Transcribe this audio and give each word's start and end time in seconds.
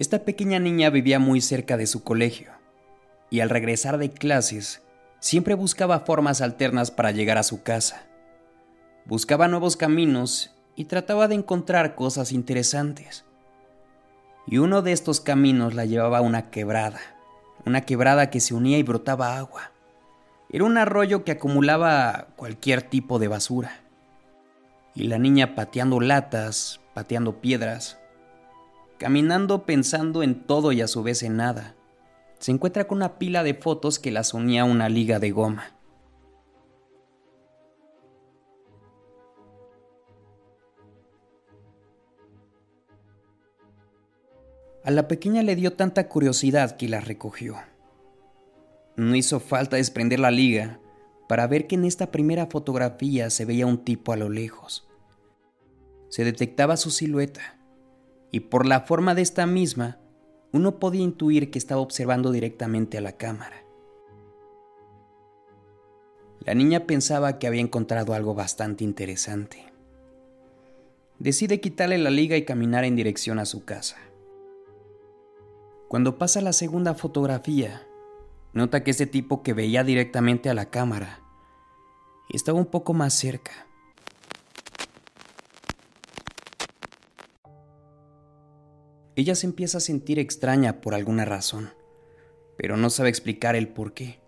Esta 0.00 0.20
pequeña 0.20 0.58
niña 0.58 0.88
vivía 0.88 1.18
muy 1.18 1.42
cerca 1.42 1.76
de 1.76 1.86
su 1.86 2.02
colegio 2.02 2.52
y 3.28 3.40
al 3.40 3.50
regresar 3.50 3.98
de 3.98 4.10
clases 4.10 4.80
siempre 5.18 5.52
buscaba 5.52 6.00
formas 6.00 6.40
alternas 6.40 6.90
para 6.90 7.10
llegar 7.10 7.36
a 7.36 7.42
su 7.42 7.62
casa. 7.62 8.06
Buscaba 9.04 9.46
nuevos 9.46 9.76
caminos 9.76 10.56
y 10.74 10.86
trataba 10.86 11.28
de 11.28 11.34
encontrar 11.34 11.96
cosas 11.96 12.32
interesantes. 12.32 13.26
Y 14.46 14.56
uno 14.56 14.80
de 14.80 14.92
estos 14.92 15.20
caminos 15.20 15.74
la 15.74 15.84
llevaba 15.84 16.16
a 16.16 16.22
una 16.22 16.48
quebrada, 16.48 17.00
una 17.66 17.82
quebrada 17.82 18.30
que 18.30 18.40
se 18.40 18.54
unía 18.54 18.78
y 18.78 18.82
brotaba 18.82 19.36
agua. 19.36 19.70
Era 20.48 20.64
un 20.64 20.78
arroyo 20.78 21.24
que 21.24 21.32
acumulaba 21.32 22.28
cualquier 22.36 22.80
tipo 22.80 23.18
de 23.18 23.28
basura. 23.28 23.82
Y 24.94 25.08
la 25.08 25.18
niña 25.18 25.54
pateando 25.54 26.00
latas, 26.00 26.80
pateando 26.94 27.42
piedras, 27.42 28.00
caminando 29.00 29.64
pensando 29.64 30.22
en 30.22 30.44
todo 30.44 30.72
y 30.72 30.82
a 30.82 30.86
su 30.86 31.02
vez 31.02 31.22
en 31.22 31.38
nada, 31.38 31.74
se 32.38 32.52
encuentra 32.52 32.86
con 32.86 32.98
una 32.98 33.18
pila 33.18 33.42
de 33.42 33.54
fotos 33.54 33.98
que 33.98 34.10
las 34.10 34.34
unía 34.34 34.60
a 34.60 34.66
una 34.66 34.90
liga 34.90 35.18
de 35.18 35.30
goma. 35.30 35.74
A 44.84 44.90
la 44.90 45.08
pequeña 45.08 45.42
le 45.42 45.56
dio 45.56 45.72
tanta 45.72 46.06
curiosidad 46.06 46.76
que 46.76 46.86
la 46.86 47.00
recogió. 47.00 47.56
No 48.96 49.16
hizo 49.16 49.40
falta 49.40 49.76
desprender 49.76 50.20
la 50.20 50.30
liga 50.30 50.78
para 51.26 51.46
ver 51.46 51.66
que 51.66 51.76
en 51.76 51.86
esta 51.86 52.10
primera 52.10 52.48
fotografía 52.48 53.30
se 53.30 53.46
veía 53.46 53.64
un 53.64 53.82
tipo 53.82 54.12
a 54.12 54.16
lo 54.16 54.28
lejos. 54.28 54.86
Se 56.10 56.22
detectaba 56.22 56.76
su 56.76 56.90
silueta, 56.90 57.59
y 58.30 58.40
por 58.40 58.66
la 58.66 58.82
forma 58.82 59.14
de 59.14 59.22
esta 59.22 59.46
misma, 59.46 59.98
uno 60.52 60.78
podía 60.78 61.02
intuir 61.02 61.50
que 61.50 61.58
estaba 61.58 61.80
observando 61.80 62.32
directamente 62.32 62.98
a 62.98 63.00
la 63.00 63.12
cámara. 63.12 63.64
La 66.40 66.54
niña 66.54 66.86
pensaba 66.86 67.38
que 67.38 67.46
había 67.46 67.60
encontrado 67.60 68.14
algo 68.14 68.34
bastante 68.34 68.82
interesante. 68.82 69.72
Decide 71.18 71.60
quitarle 71.60 71.98
la 71.98 72.10
liga 72.10 72.36
y 72.36 72.44
caminar 72.44 72.84
en 72.84 72.96
dirección 72.96 73.38
a 73.38 73.44
su 73.44 73.64
casa. 73.64 73.98
Cuando 75.88 76.16
pasa 76.16 76.40
la 76.40 76.52
segunda 76.52 76.94
fotografía, 76.94 77.86
nota 78.54 78.82
que 78.82 78.92
ese 78.92 79.06
tipo 79.06 79.42
que 79.42 79.52
veía 79.52 79.84
directamente 79.84 80.48
a 80.48 80.54
la 80.54 80.70
cámara 80.70 81.20
estaba 82.30 82.58
un 82.58 82.66
poco 82.66 82.94
más 82.94 83.12
cerca. 83.12 83.66
Ella 89.16 89.34
se 89.34 89.46
empieza 89.46 89.78
a 89.78 89.80
sentir 89.80 90.18
extraña 90.18 90.80
por 90.80 90.94
alguna 90.94 91.24
razón, 91.24 91.70
pero 92.56 92.76
no 92.76 92.90
sabe 92.90 93.08
explicar 93.08 93.56
el 93.56 93.68
por 93.68 93.92
qué. 93.92 94.20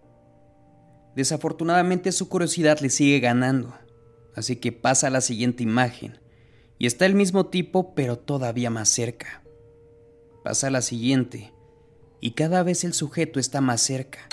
Desafortunadamente 1.14 2.10
su 2.12 2.28
curiosidad 2.28 2.80
le 2.80 2.90
sigue 2.90 3.20
ganando, 3.20 3.74
así 4.34 4.56
que 4.56 4.72
pasa 4.72 5.08
a 5.08 5.10
la 5.10 5.20
siguiente 5.20 5.62
imagen, 5.62 6.18
y 6.78 6.86
está 6.86 7.06
el 7.06 7.14
mismo 7.14 7.46
tipo 7.46 7.94
pero 7.94 8.18
todavía 8.18 8.70
más 8.70 8.88
cerca. 8.88 9.42
Pasa 10.42 10.70
la 10.70 10.82
siguiente 10.82 11.52
y 12.20 12.32
cada 12.32 12.62
vez 12.62 12.84
el 12.84 12.94
sujeto 12.94 13.38
está 13.38 13.60
más 13.60 13.80
cerca. 13.80 14.28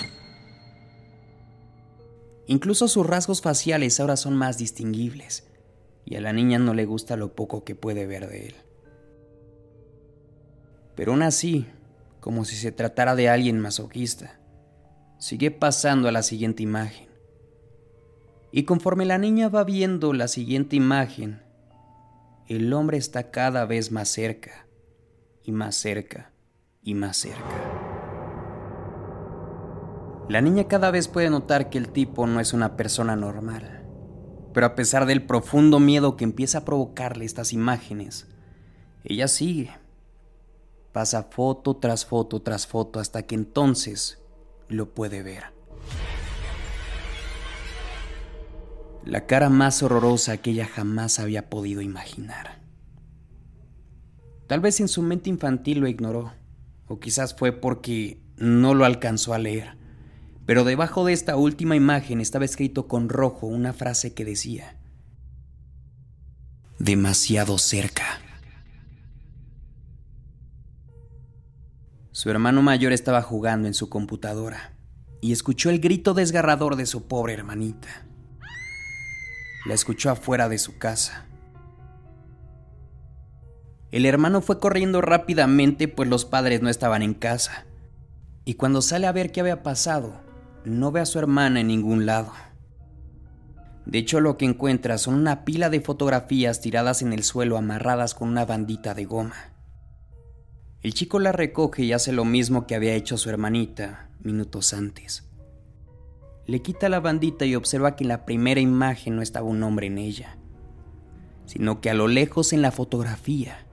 Incluso 2.46 2.88
sus 2.88 3.06
rasgos 3.06 3.42
faciales 3.42 4.00
ahora 4.00 4.16
son 4.16 4.34
más 4.34 4.58
distinguibles 4.58 5.46
y 6.04 6.16
a 6.16 6.20
la 6.20 6.32
niña 6.32 6.58
no 6.58 6.74
le 6.74 6.84
gusta 6.84 7.16
lo 7.16 7.36
poco 7.36 7.62
que 7.62 7.76
puede 7.76 8.06
ver 8.06 8.28
de 8.28 8.48
él. 8.48 8.54
Pero 10.94 11.12
aún 11.12 11.22
así, 11.22 11.66
como 12.20 12.44
si 12.44 12.56
se 12.56 12.72
tratara 12.72 13.14
de 13.14 13.28
alguien 13.28 13.58
masoquista, 13.58 14.40
sigue 15.18 15.50
pasando 15.50 16.08
a 16.08 16.12
la 16.12 16.22
siguiente 16.22 16.62
imagen. 16.62 17.08
Y 18.52 18.64
conforme 18.64 19.04
la 19.04 19.18
niña 19.18 19.48
va 19.48 19.64
viendo 19.64 20.12
la 20.12 20.28
siguiente 20.28 20.76
imagen, 20.76 21.42
el 22.48 22.72
hombre 22.72 22.98
está 22.98 23.30
cada 23.30 23.64
vez 23.64 23.92
más 23.92 24.08
cerca 24.08 24.66
y 25.44 25.52
más 25.52 25.76
cerca 25.76 26.32
y 26.82 26.94
más 26.94 27.16
cerca. 27.16 27.80
La 30.28 30.40
niña 30.40 30.68
cada 30.68 30.90
vez 30.90 31.08
puede 31.08 31.30
notar 31.30 31.70
que 31.70 31.78
el 31.78 31.90
tipo 31.90 32.26
no 32.26 32.40
es 32.40 32.52
una 32.52 32.76
persona 32.76 33.14
normal, 33.14 33.84
pero 34.52 34.66
a 34.66 34.74
pesar 34.74 35.06
del 35.06 35.26
profundo 35.26 35.78
miedo 35.80 36.16
que 36.16 36.24
empieza 36.24 36.58
a 36.58 36.64
provocarle 36.64 37.24
estas 37.24 37.52
imágenes, 37.52 38.28
ella 39.04 39.28
sigue. 39.28 39.70
Pasa 40.92 41.24
foto 41.24 41.76
tras 41.76 42.04
foto 42.04 42.42
tras 42.42 42.66
foto 42.66 42.98
hasta 42.98 43.22
que 43.22 43.34
entonces 43.34 44.18
lo 44.68 44.94
puede 44.94 45.22
ver. 45.22 45.44
La 49.04 49.26
cara 49.26 49.48
más 49.48 49.82
horrorosa 49.82 50.36
que 50.38 50.50
ella 50.50 50.66
jamás 50.66 51.18
había 51.18 51.48
podido 51.48 51.80
imaginar. 51.80 52.60
Tal 54.46 54.60
vez 54.60 54.80
en 54.80 54.88
su 54.88 55.02
mente 55.02 55.30
infantil 55.30 55.78
lo 55.78 55.88
ignoró, 55.88 56.32
o 56.86 56.98
quizás 56.98 57.34
fue 57.34 57.52
porque 57.52 58.20
no 58.36 58.74
lo 58.74 58.84
alcanzó 58.84 59.32
a 59.32 59.38
leer. 59.38 59.78
Pero 60.44 60.64
debajo 60.64 61.04
de 61.04 61.12
esta 61.12 61.36
última 61.36 61.76
imagen 61.76 62.20
estaba 62.20 62.44
escrito 62.44 62.88
con 62.88 63.08
rojo 63.08 63.46
una 63.46 63.72
frase 63.72 64.12
que 64.12 64.24
decía, 64.24 64.76
demasiado 66.80 67.58
cerca. 67.58 68.20
Su 72.12 72.28
hermano 72.28 72.60
mayor 72.60 72.92
estaba 72.92 73.22
jugando 73.22 73.68
en 73.68 73.74
su 73.74 73.88
computadora 73.88 74.72
y 75.20 75.30
escuchó 75.30 75.70
el 75.70 75.78
grito 75.78 76.12
desgarrador 76.12 76.74
de 76.74 76.86
su 76.86 77.06
pobre 77.06 77.34
hermanita. 77.34 78.04
La 79.64 79.74
escuchó 79.74 80.10
afuera 80.10 80.48
de 80.48 80.58
su 80.58 80.76
casa. 80.76 81.26
El 83.92 84.06
hermano 84.06 84.40
fue 84.40 84.58
corriendo 84.58 85.00
rápidamente 85.00 85.86
pues 85.86 86.08
los 86.08 86.24
padres 86.24 86.62
no 86.62 86.68
estaban 86.68 87.02
en 87.02 87.14
casa. 87.14 87.64
Y 88.44 88.54
cuando 88.54 88.82
sale 88.82 89.06
a 89.06 89.12
ver 89.12 89.30
qué 89.30 89.40
había 89.40 89.62
pasado, 89.62 90.20
no 90.64 90.90
ve 90.90 91.00
a 91.00 91.06
su 91.06 91.20
hermana 91.20 91.60
en 91.60 91.68
ningún 91.68 92.06
lado. 92.06 92.32
De 93.86 93.98
hecho, 93.98 94.20
lo 94.20 94.36
que 94.36 94.46
encuentra 94.46 94.98
son 94.98 95.14
una 95.14 95.44
pila 95.44 95.70
de 95.70 95.80
fotografías 95.80 96.60
tiradas 96.60 97.02
en 97.02 97.12
el 97.12 97.22
suelo 97.22 97.56
amarradas 97.56 98.14
con 98.14 98.28
una 98.28 98.44
bandita 98.44 98.94
de 98.94 99.04
goma. 99.04 99.50
El 100.82 100.94
chico 100.94 101.18
la 101.18 101.32
recoge 101.32 101.82
y 101.82 101.92
hace 101.92 102.10
lo 102.10 102.24
mismo 102.24 102.66
que 102.66 102.74
había 102.74 102.94
hecho 102.94 103.18
su 103.18 103.28
hermanita 103.28 104.08
minutos 104.22 104.72
antes. 104.72 105.28
Le 106.46 106.62
quita 106.62 106.88
la 106.88 107.00
bandita 107.00 107.44
y 107.44 107.54
observa 107.54 107.96
que 107.96 108.04
en 108.04 108.08
la 108.08 108.24
primera 108.24 108.60
imagen 108.60 109.14
no 109.14 109.20
estaba 109.20 109.46
un 109.46 109.62
hombre 109.62 109.88
en 109.88 109.98
ella, 109.98 110.38
sino 111.44 111.82
que 111.82 111.90
a 111.90 111.94
lo 111.94 112.08
lejos 112.08 112.54
en 112.54 112.62
la 112.62 112.70
fotografía 112.70 113.66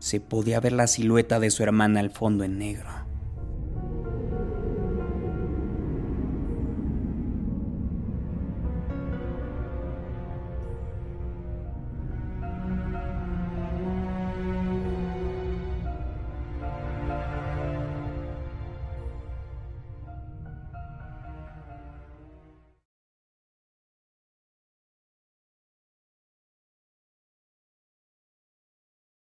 se 0.00 0.20
podía 0.20 0.58
ver 0.58 0.72
la 0.72 0.88
silueta 0.88 1.38
de 1.38 1.50
su 1.50 1.62
hermana 1.62 2.00
al 2.00 2.10
fondo 2.10 2.42
en 2.42 2.58
negro. 2.58 3.05